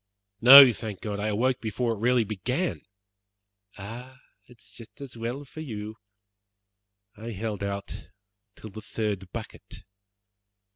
[0.41, 2.81] "No, thank God, I awoke before it really began."
[3.77, 4.17] "Ah!
[4.47, 5.95] it is just as well for you.
[7.15, 8.09] I held out
[8.55, 9.83] till the third bucket.